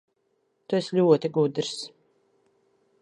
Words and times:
Tu 0.67 0.77
esi 0.77 0.97
ļoti 0.99 1.31
gudrs. 1.37 1.75